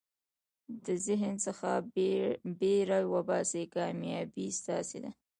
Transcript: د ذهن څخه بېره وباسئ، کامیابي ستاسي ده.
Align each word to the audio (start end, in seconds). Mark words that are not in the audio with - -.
د 0.85 0.87
ذهن 1.05 1.35
څخه 1.45 1.69
بېره 2.59 2.99
وباسئ، 3.13 3.63
کامیابي 3.75 4.47
ستاسي 4.59 4.97
ده. 5.03 5.11